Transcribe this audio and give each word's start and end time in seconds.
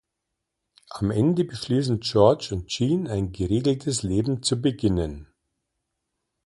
Am 0.89 1.11
Ende 1.11 1.43
beschließen 1.45 1.99
George 1.99 2.49
und 2.55 2.65
Jean, 2.69 3.05
ein 3.07 3.31
geregeltes 3.33 4.01
Leben 4.01 4.41
zu 4.41 4.59
beginnen. 4.59 5.27